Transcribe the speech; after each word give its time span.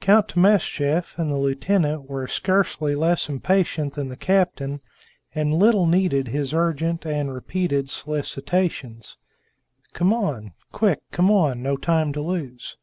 Count 0.00 0.28
Timascheff 0.28 1.18
and 1.18 1.28
the 1.28 1.36
lieutenant 1.36 2.08
were 2.08 2.28
scarcely 2.28 2.94
less 2.94 3.28
impatient 3.28 3.94
than 3.94 4.10
the 4.10 4.16
captain, 4.16 4.80
and 5.34 5.52
little 5.52 5.86
needed 5.86 6.28
his 6.28 6.54
urgent 6.54 7.04
and 7.04 7.34
repeated 7.34 7.90
solicitations: 7.90 9.18
"Come 9.92 10.14
on! 10.14 10.52
Quick! 10.70 11.00
Come 11.10 11.32
on! 11.32 11.64
no 11.64 11.76
time 11.76 12.12
to 12.12 12.20
lose!" 12.20 12.76